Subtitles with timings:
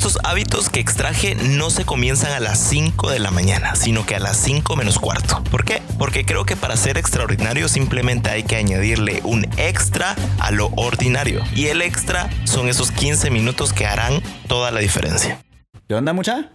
[0.00, 4.16] Estos hábitos que extraje no se comienzan a las 5 de la mañana, sino que
[4.16, 5.44] a las 5 menos cuarto.
[5.50, 5.82] ¿Por qué?
[5.98, 11.42] Porque creo que para ser extraordinario simplemente hay que añadirle un extra a lo ordinario.
[11.54, 15.44] Y el extra son esos 15 minutos que harán toda la diferencia.
[15.86, 16.48] ¿Qué onda, mucha?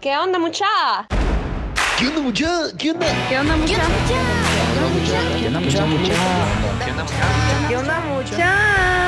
[0.00, 0.64] ¿Qué onda, mucha?
[1.98, 2.48] ¿Qué onda, mucha?
[2.78, 3.06] ¿Qué onda?
[3.28, 3.82] ¿Qué onda, mucha?
[5.38, 5.84] ¿Qué onda, mucha?
[7.68, 8.36] ¿Qué onda, mucha?
[8.38, 9.07] ¿Qué onda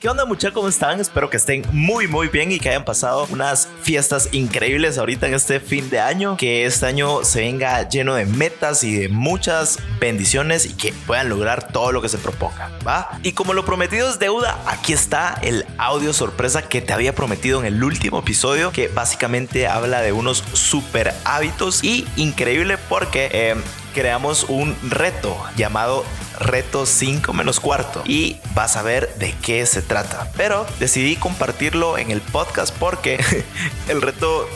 [0.00, 0.54] ¿Qué onda muchachos?
[0.54, 0.98] ¿Cómo están?
[0.98, 5.34] Espero que estén muy muy bien y que hayan pasado unas fiestas increíbles ahorita en
[5.34, 6.38] este fin de año.
[6.38, 11.28] Que este año se venga lleno de metas y de muchas bendiciones y que puedan
[11.28, 13.10] lograr todo lo que se proponga, ¿va?
[13.22, 17.60] Y como lo prometido es deuda, aquí está el audio sorpresa que te había prometido
[17.60, 23.54] en el último episodio que básicamente habla de unos super hábitos y increíble porque eh,
[23.92, 26.06] creamos un reto llamado
[26.40, 30.30] reto 5 menos cuarto y vas a ver de qué se trata.
[30.36, 33.22] Pero decidí compartirlo en el podcast porque
[33.88, 34.48] el reto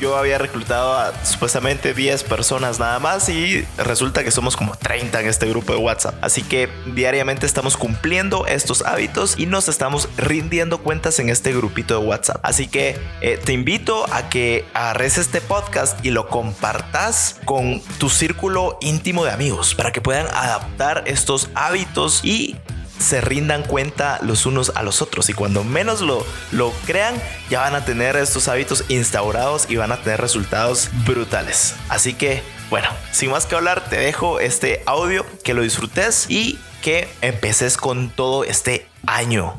[0.00, 5.20] yo había reclutado a supuestamente 10 personas nada más y resulta que somos como 30
[5.20, 6.14] en este grupo de WhatsApp.
[6.22, 11.98] Así que diariamente estamos cumpliendo estos hábitos y nos estamos rindiendo cuentas en este grupito
[12.00, 12.40] de WhatsApp.
[12.42, 18.08] Así que eh, te invito a que agarres este podcast y lo compartas con tu
[18.08, 22.56] círculo íntimo de amigos para que puedan adaptar estos hábitos y
[22.98, 27.14] se rindan cuenta los unos a los otros y cuando menos lo, lo crean
[27.48, 31.74] ya van a tener estos hábitos instaurados y van a tener resultados brutales.
[31.88, 36.58] Así que bueno, sin más que hablar, te dejo este audio, que lo disfrutes y
[36.82, 39.54] que empeces con todo este año.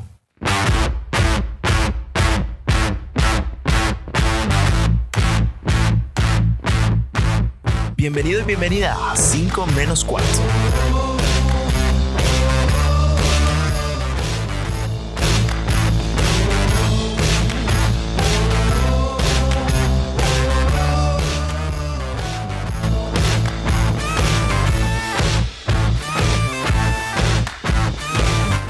[7.96, 10.99] Bienvenido y bienvenida a 5 menos 4.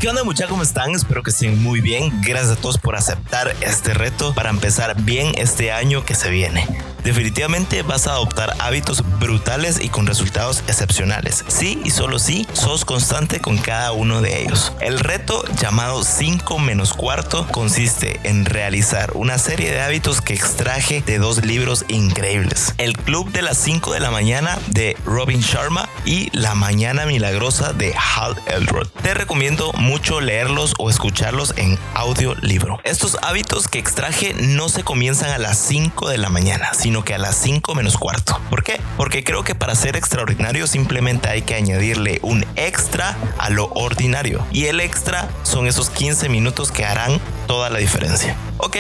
[0.01, 0.49] ¿Qué onda muchachos?
[0.49, 0.95] ¿Cómo están?
[0.95, 2.23] Espero que estén muy bien.
[2.23, 6.67] Gracias a todos por aceptar este reto para empezar bien este año que se viene.
[7.05, 11.45] Definitivamente vas a adoptar hábitos brutales y con resultados excepcionales.
[11.47, 14.73] Sí y solo sí, sos constante con cada uno de ellos.
[14.81, 21.03] El reto llamado 5 menos cuarto consiste en realizar una serie de hábitos que extraje
[21.03, 22.75] de dos libros increíbles.
[22.79, 27.73] El Club de las 5 de la mañana de Robin Sharma y La Mañana Milagrosa
[27.73, 28.89] de Hal Elrod.
[29.03, 32.81] Te recomiendo mucho leerlos o escucharlos en audiolibro.
[32.85, 37.15] Estos hábitos que extraje no se comienzan a las 5 de la mañana, sino que
[37.15, 38.41] a las 5 menos cuarto.
[38.49, 38.81] ¿Por qué?
[38.97, 44.47] Porque creo que para ser extraordinario simplemente hay que añadirle un extra a lo ordinario.
[44.53, 48.37] Y el extra son esos 15 minutos que harán toda la diferencia.
[48.59, 48.77] Ok,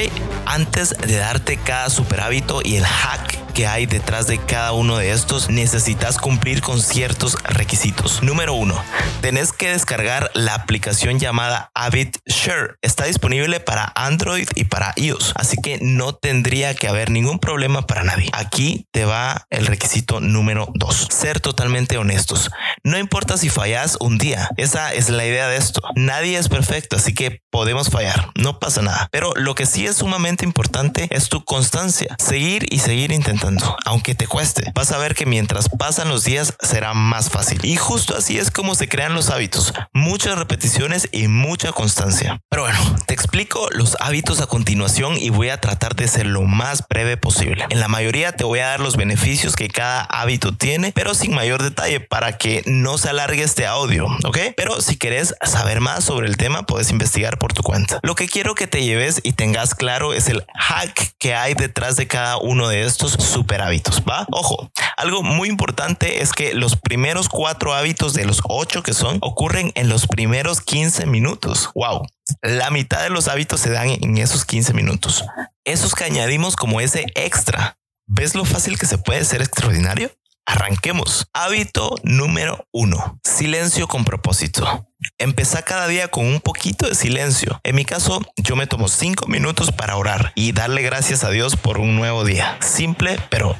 [0.46, 4.96] antes de darte cada super hábito y el hack que hay detrás de cada uno
[4.96, 8.22] de estos, necesitas cumplir con ciertos requisitos.
[8.22, 8.82] Número uno,
[9.20, 12.76] tenés que descargar la aplicación llamada Habit Share.
[12.80, 17.86] Está disponible para Android y para iOS, así que no tendría que haber ningún problema
[17.86, 18.30] para nadie.
[18.32, 22.48] Aquí te va el requisito número dos, ser totalmente honestos.
[22.82, 25.82] No importa si fallas un día, esa es la idea de esto.
[25.96, 29.08] Nadie es perfecto, así que podemos fallar, no pasa nada.
[29.12, 33.49] Pero lo que sí es sumamente importante es tu constancia, seguir y seguir intentando,
[33.84, 34.70] aunque te cueste.
[34.74, 37.60] Vas a ver que mientras pasan los días será más fácil.
[37.64, 42.40] Y justo así es como se crean los hábitos, muchas repeticiones y mucha constancia.
[42.50, 46.42] Pero bueno, te explico los hábitos a continuación y voy a tratar de ser lo
[46.42, 47.64] más breve posible.
[47.70, 51.34] En la mayoría te voy a dar los beneficios que cada hábito tiene, pero sin
[51.34, 54.38] mayor detalle para que no se alargue este audio, ¿ok?
[54.56, 58.00] Pero si querés saber más sobre el tema, puedes investigar por tu cuenta.
[58.02, 61.96] Lo que quiero que te lleves y tengas claro es el hack que hay detrás
[61.96, 64.26] de cada uno de estos super hábitos, ¿va?
[64.32, 69.16] Ojo, algo muy importante es que los primeros cuatro hábitos de los ocho que son
[69.22, 71.70] ocurren en los primeros 15 minutos.
[71.74, 72.06] Wow.
[72.42, 75.24] La mitad de los hábitos se dan en esos 15 minutos.
[75.64, 77.78] Esos que añadimos como ese extra.
[78.06, 80.10] ¿Ves lo fácil que se puede ser extraordinario?
[80.50, 81.28] Arranquemos.
[81.32, 83.20] Hábito número uno.
[83.22, 84.84] Silencio con propósito.
[85.16, 87.60] Empezá cada día con un poquito de silencio.
[87.62, 91.54] En mi caso, yo me tomo cinco minutos para orar y darle gracias a Dios
[91.54, 92.58] por un nuevo día.
[92.62, 93.56] Simple, pero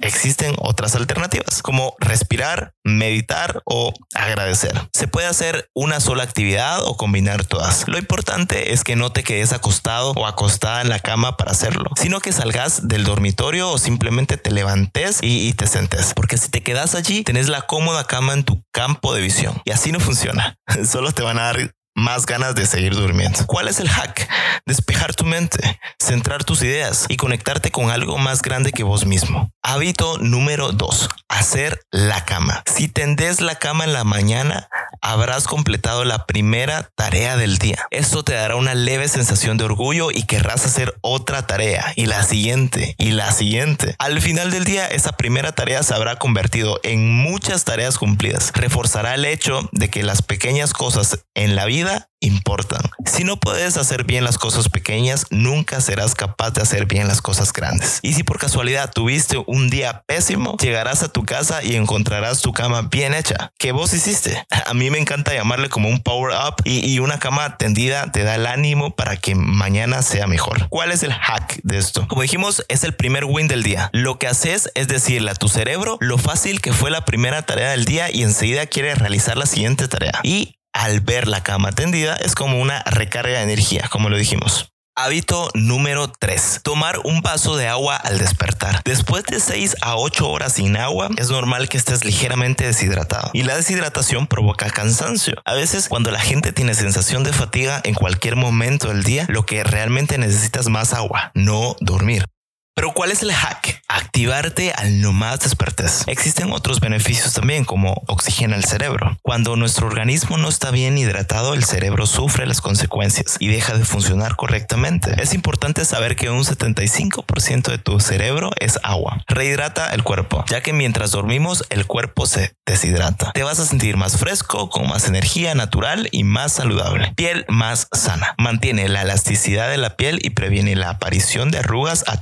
[0.00, 4.72] Existen otras alternativas como respirar, meditar o agradecer.
[4.92, 7.86] Se puede hacer una sola actividad o combinar todas.
[7.86, 11.90] Lo importante es que no te quedes acostado o acostada en la cama para hacerlo,
[11.96, 16.12] sino que salgas del dormitorio o simplemente te levantes y, te sentes.
[16.14, 19.60] Porque si te quedas allí, tenés la cómoda cama en tu campo de visión.
[19.64, 20.56] Y así no funciona.
[20.84, 23.46] Solo te van a dar más ganas de seguir durmiendo.
[23.46, 24.28] ¿Cuál es el hack?
[24.66, 29.50] Despejar tu mente, centrar tus ideas y conectarte con algo más grande que vos mismo.
[29.62, 31.08] Hábito número 2.
[31.28, 32.62] Hacer la cama.
[32.66, 34.68] Si tendés la cama en la mañana,
[35.00, 37.86] habrás completado la primera tarea del día.
[37.90, 42.22] Esto te dará una leve sensación de orgullo y querrás hacer otra tarea y la
[42.22, 43.94] siguiente y la siguiente.
[43.98, 48.52] Al final del día, esa primera tarea se habrá convertido en muchas tareas cumplidas.
[48.54, 51.83] Reforzará el hecho de que las pequeñas cosas en la vida
[52.24, 52.82] importan.
[53.04, 57.20] Si no puedes hacer bien las cosas pequeñas, nunca serás capaz de hacer bien las
[57.20, 57.98] cosas grandes.
[58.02, 62.52] Y si por casualidad tuviste un día pésimo, llegarás a tu casa y encontrarás tu
[62.52, 64.44] cama bien hecha, que vos hiciste.
[64.66, 68.36] A mí me encanta llamarle como un power up y, una cama tendida te da
[68.36, 70.68] el ánimo para que mañana sea mejor.
[70.70, 72.06] ¿Cuál es el hack de esto?
[72.08, 73.90] Como dijimos, es el primer win del día.
[73.92, 77.72] Lo que haces es decirle a tu cerebro lo fácil que fue la primera tarea
[77.72, 80.20] del día y enseguida quiere realizar la siguiente tarea.
[80.22, 84.68] Y al ver la cama tendida es como una recarga de energía, como lo dijimos.
[84.96, 86.60] Hábito número 3.
[86.62, 88.80] Tomar un vaso de agua al despertar.
[88.84, 93.30] Después de 6 a 8 horas sin agua, es normal que estés ligeramente deshidratado.
[93.32, 95.34] Y la deshidratación provoca cansancio.
[95.44, 99.44] A veces cuando la gente tiene sensación de fatiga en cualquier momento del día, lo
[99.46, 102.26] que realmente necesitas más agua, no dormir.
[102.74, 103.82] Pero ¿cuál es el hack?
[103.86, 106.02] Activarte al no más despertes.
[106.08, 109.16] Existen otros beneficios también como oxigena el cerebro.
[109.22, 113.84] Cuando nuestro organismo no está bien hidratado, el cerebro sufre las consecuencias y deja de
[113.84, 115.14] funcionar correctamente.
[115.22, 119.22] Es importante saber que un 75% de tu cerebro es agua.
[119.28, 123.30] Rehidrata el cuerpo, ya que mientras dormimos el cuerpo se deshidrata.
[123.32, 127.12] Te vas a sentir más fresco, con más energía natural y más saludable.
[127.14, 128.34] Piel más sana.
[128.36, 132.16] Mantiene la elasticidad de la piel y previene la aparición de arrugas a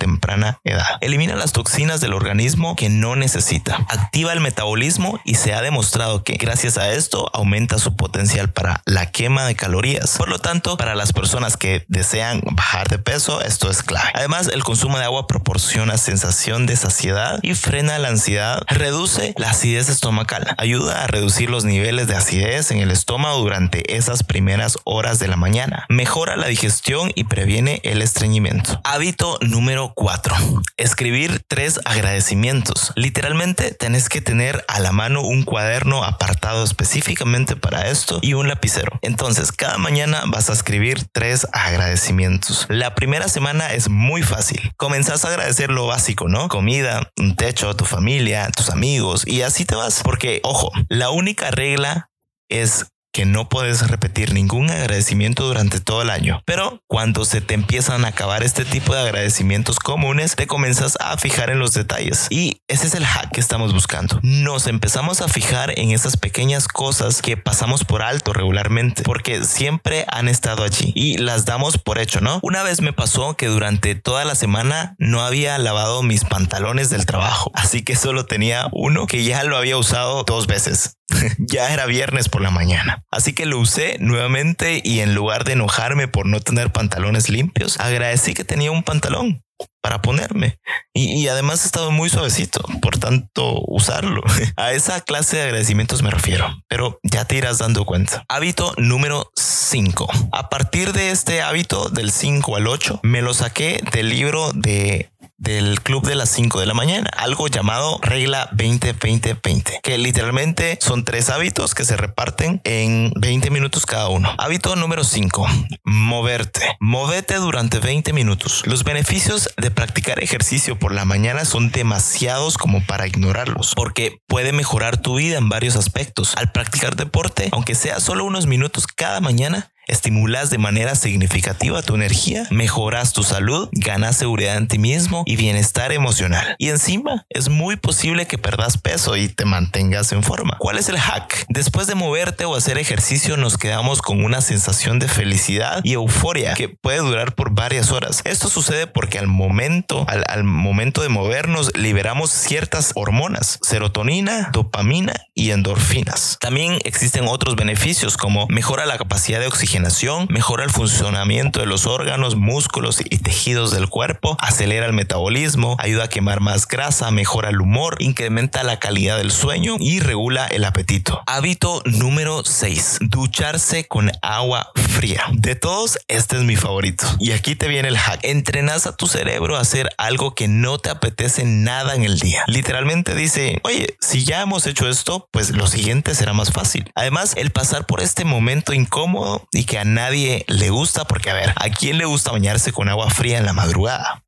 [0.64, 0.98] edad.
[1.00, 3.76] Elimina las toxinas del organismo que no necesita.
[3.88, 8.82] Activa el metabolismo y se ha demostrado que gracias a esto aumenta su potencial para
[8.84, 10.16] la quema de calorías.
[10.16, 14.10] Por lo tanto, para las personas que desean bajar de peso, esto es clave.
[14.14, 18.62] Además, el consumo de agua proporciona sensación de saciedad y frena la ansiedad.
[18.68, 20.54] Reduce la acidez estomacal.
[20.58, 25.28] Ayuda a reducir los niveles de acidez en el estómago durante esas primeras horas de
[25.28, 25.86] la mañana.
[25.88, 28.80] Mejora la digestión y previene el estreñimiento.
[28.84, 30.31] Hábito número 4
[30.76, 32.93] Escribir tres agradecimientos.
[32.96, 38.49] Literalmente tenés que tener a la mano un cuaderno apartado específicamente para esto y un
[38.49, 38.99] lapicero.
[39.02, 42.67] Entonces, cada mañana vas a escribir tres agradecimientos.
[42.69, 44.73] La primera semana es muy fácil.
[44.76, 46.49] Comenzás a agradecer lo básico, ¿no?
[46.49, 50.02] Comida, un techo, tu familia, tus amigos y así te vas.
[50.02, 52.11] Porque, ojo, la única regla
[52.49, 56.43] es que no puedes repetir ningún agradecimiento durante todo el año.
[56.47, 61.17] Pero cuando se te empiezan a acabar este tipo de agradecimientos comunes, te comienzas a
[61.19, 62.26] fijar en los detalles.
[62.31, 64.19] Y ese es el hack que estamos buscando.
[64.23, 70.07] Nos empezamos a fijar en esas pequeñas cosas que pasamos por alto regularmente, porque siempre
[70.09, 72.40] han estado allí y las damos por hecho, ¿no?
[72.42, 77.07] Una vez me pasó que durante toda la semana no había lavado mis pantalones del
[77.07, 80.97] trabajo, así que solo tenía uno que ya lo había usado dos veces.
[81.38, 83.02] ya era viernes por la mañana.
[83.11, 87.78] Así que lo usé nuevamente y en lugar de enojarme por no tener pantalones limpios,
[87.81, 89.42] agradecí que tenía un pantalón
[89.81, 90.59] para ponerme
[90.95, 94.23] y, además estaba muy suavecito, por tanto usarlo.
[94.57, 98.25] A esa clase de agradecimientos me refiero, pero ya te irás dando cuenta.
[98.28, 100.09] Hábito número 5.
[100.33, 105.11] A partir de este hábito del 5 al 8, me lo saqué del libro de
[105.42, 111.04] del club de las 5 de la mañana, algo llamado regla 20-20-20, que literalmente son
[111.04, 114.32] tres hábitos que se reparten en 20 minutos cada uno.
[114.38, 115.46] Hábito número 5,
[115.84, 116.76] moverte.
[116.78, 118.62] Movete durante 20 minutos.
[118.66, 124.52] Los beneficios de practicar ejercicio por la mañana son demasiados como para ignorarlos, porque puede
[124.52, 126.34] mejorar tu vida en varios aspectos.
[126.37, 131.94] Al practicar deporte, aunque sea solo unos minutos cada mañana, estimulas de manera significativa tu
[131.94, 136.56] energía, mejoras tu salud, ganas seguridad en ti mismo y bienestar emocional.
[136.58, 140.56] Y encima, es muy posible que perdas peso y te mantengas en forma.
[140.58, 141.44] ¿Cuál es el hack?
[141.48, 146.54] Después de moverte o hacer ejercicio nos quedamos con una sensación de felicidad y euforia
[146.54, 148.22] que puede durar por varias horas.
[148.24, 155.50] Esto sucede porque al momento, al, momento de movernos, liberamos ciertas hormonas, serotonina, dopamina y
[155.50, 156.38] endorfinas.
[156.40, 161.87] También existen otros beneficios como mejora la capacidad de oxigenación mejora el funcionamiento de los
[161.87, 167.49] órganos, músculos y tejidos del cuerpo, acelera el metabolismo, ayuda a quemar más grasa, mejora
[167.49, 171.23] el humor, incrementa la calidad del sueño y regula el apetito.
[171.26, 172.99] Hábito número 6.
[173.00, 175.25] Ducharse con agua fría.
[175.33, 177.07] De todos, este es mi favorito.
[177.19, 178.21] Y aquí te viene el hack.
[178.25, 182.45] Entrenas a tu cerebro a hacer algo que no te apetece nada en el día.
[182.47, 186.91] Literalmente dice, oye, si ya hemos hecho esto, pues lo siguiente será más fácil.
[186.95, 191.52] Además, el pasar por este momento incómodo que a nadie le gusta, porque a ver,
[191.57, 194.23] ¿a quién le gusta bañarse con agua fría en la madrugada?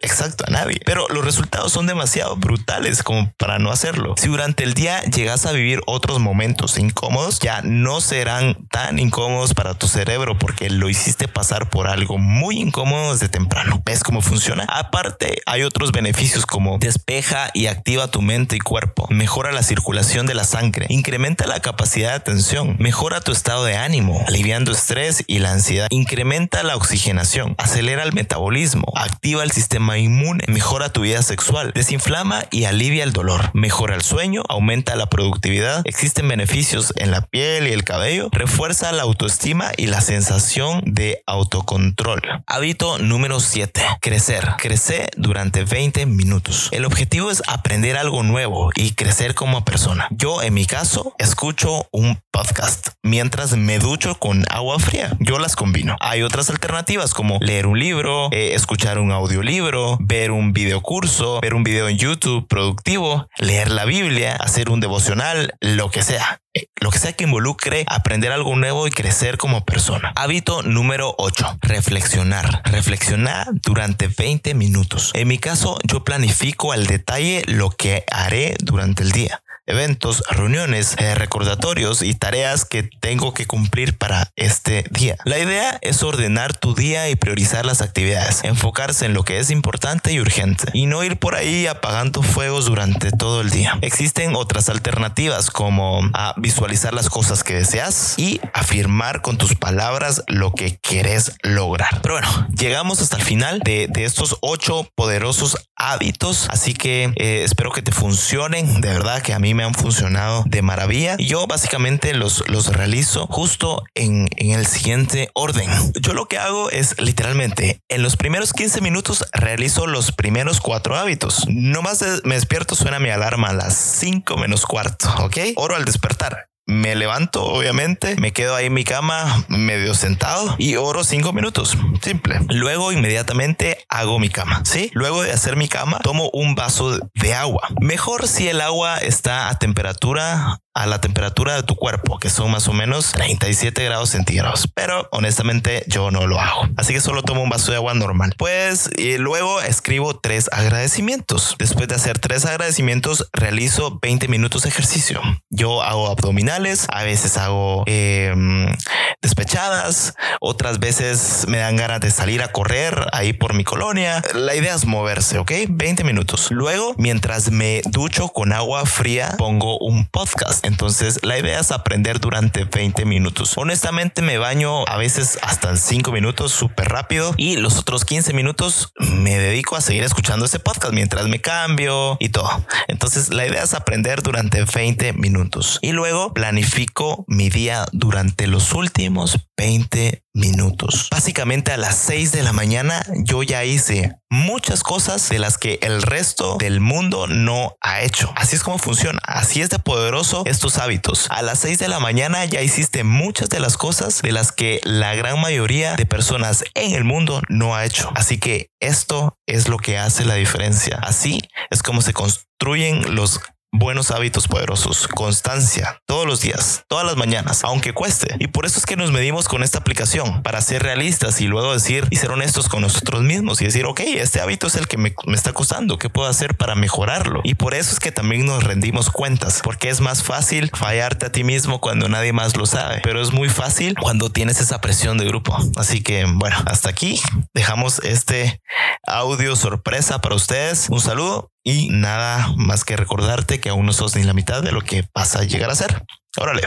[0.00, 0.80] Exacto, a nadie.
[0.84, 4.14] Pero los resultados son demasiado brutales como para no hacerlo.
[4.16, 9.54] Si durante el día llegas a vivir otros momentos incómodos, ya no serán tan incómodos
[9.54, 13.82] para tu cerebro porque lo hiciste pasar por algo muy incómodo desde temprano.
[13.84, 14.64] ¿Ves cómo funciona?
[14.68, 20.26] Aparte, hay otros beneficios como despeja y activa tu mente y cuerpo, mejora la circulación
[20.26, 25.24] de la sangre, incrementa la capacidad de atención, mejora tu estado de ánimo, aliviando estrés
[25.26, 31.00] y la ansiedad, incrementa la oxigenación, acelera el metabolismo, activa el sistema inmune, mejora tu
[31.00, 36.92] vida sexual, desinflama y alivia el dolor, mejora el sueño, aumenta la productividad, existen beneficios
[36.96, 42.20] en la piel y el cabello, refuerza la autoestima y la sensación de autocontrol.
[42.46, 43.80] Hábito número 7.
[44.00, 44.54] Crecer.
[44.58, 46.68] Crece durante 20 minutos.
[46.72, 50.08] El objetivo es aprender algo nuevo y crecer como persona.
[50.10, 55.16] Yo en mi caso escucho un podcast mientras me ducho con agua fría.
[55.20, 55.96] Yo las combino.
[56.00, 61.40] Hay otras alternativas como leer un libro, eh, escuchar un audiolibro, ver un video curso,
[61.40, 66.40] ver un video en YouTube productivo, leer la Biblia, hacer un devocional, lo que sea.
[66.54, 70.12] Eh, lo que sea que involucre aprender algo nuevo y crecer como persona.
[70.16, 71.58] Hábito número 8.
[71.60, 72.62] Reflexionar.
[72.64, 75.12] Reflexionar durante 20 minutos.
[75.14, 80.96] En mi caso, yo planifico al detalle lo que haré durante el día eventos, reuniones,
[80.98, 85.16] eh, recordatorios y tareas que tengo que cumplir para este día.
[85.24, 89.50] La idea es ordenar tu día y priorizar las actividades, enfocarse en lo que es
[89.50, 93.78] importante y urgente y no ir por ahí apagando fuegos durante todo el día.
[93.82, 100.22] Existen otras alternativas como a visualizar las cosas que deseas y afirmar con tus palabras
[100.26, 102.00] lo que quieres lograr.
[102.02, 107.72] Pero bueno, llegamos hasta el final de, estos ocho poderosos hábitos, así que eh, espero
[107.72, 108.80] que te funcionen.
[108.80, 111.16] De verdad que a mí me han funcionado de maravilla.
[111.18, 115.68] Y yo básicamente los, los realizo justo en, en el siguiente orden.
[116.00, 120.96] Yo lo que hago es literalmente en los primeros 15 minutos realizo los primeros cuatro
[120.96, 121.48] hábitos.
[121.48, 125.38] No más me despierto, suena mi alarma a las 5 menos cuarto, ¿ok?
[125.56, 130.76] Oro al despertar me levanto, obviamente, me quedo ahí en mi cama medio sentado y
[130.76, 131.76] oro cinco minutos.
[132.02, 132.40] Simple.
[132.50, 134.62] Luego inmediatamente hago mi cama.
[134.64, 134.90] Sí.
[134.92, 137.68] Luego de hacer mi cama, tomo un vaso de agua.
[137.80, 142.52] Mejor si el agua está a temperatura a la temperatura de tu cuerpo, que son
[142.52, 144.68] más o menos 37 grados centígrados.
[144.74, 146.68] Pero honestamente yo no lo hago.
[146.76, 148.34] Así que solo tomo un vaso de agua normal.
[148.38, 151.56] Pues y luego escribo tres agradecimientos.
[151.58, 155.20] Después de hacer tres agradecimientos, realizo 20 minutos de ejercicio.
[155.50, 158.72] Yo hago abdominales, a veces hago em,
[159.20, 164.22] despechadas, otras veces me dan ganas de salir a correr ahí por mi colonia.
[164.32, 165.50] La idea es moverse, ¿ok?
[165.68, 166.52] 20 minutos.
[166.52, 172.20] Luego, mientras me ducho con agua fría, pongo un podcast entonces la idea es aprender
[172.20, 173.54] durante 20 minutos.
[173.56, 178.92] Honestamente me baño a veces hasta 5 minutos súper rápido y los otros 15 minutos
[178.98, 182.64] me dedico a seguir escuchando ese podcast mientras me cambio y todo.
[182.86, 188.72] Entonces la idea es aprender durante 20 minutos y luego planifico mi día durante los
[188.72, 191.08] últimos 20 minutos.
[191.10, 195.78] Básicamente a las 6 de la mañana yo ya hice muchas cosas de las que
[195.82, 198.32] el resto del mundo no ha hecho.
[198.36, 199.20] Así es como funciona.
[199.24, 201.26] Así es de poderoso estos hábitos.
[201.30, 204.80] A las 6 de la mañana ya hiciste muchas de las cosas de las que
[204.84, 208.10] la gran mayoría de personas en el mundo no ha hecho.
[208.14, 210.98] Así que esto es lo que hace la diferencia.
[211.02, 211.40] Así
[211.70, 213.40] es como se construyen los
[213.72, 218.34] buenos hábitos poderosos, constancia, todos los días, todas las mañanas, aunque cueste.
[218.38, 221.72] Y por eso es que nos medimos con esta aplicación, para ser realistas y luego
[221.72, 224.96] decir y ser honestos con nosotros mismos y decir, ok, este hábito es el que
[224.96, 227.40] me, me está costando, ¿qué puedo hacer para mejorarlo?
[227.44, 231.32] Y por eso es que también nos rendimos cuentas, porque es más fácil fallarte a
[231.32, 235.18] ti mismo cuando nadie más lo sabe, pero es muy fácil cuando tienes esa presión
[235.18, 235.56] de grupo.
[235.76, 237.20] Así que bueno, hasta aquí
[237.54, 238.60] dejamos este
[239.06, 240.88] audio sorpresa para ustedes.
[240.90, 244.72] Un saludo y nada más que recordarte que aún no sos ni la mitad de
[244.72, 246.02] lo que pasa a llegar a ser.
[246.38, 246.62] Órale.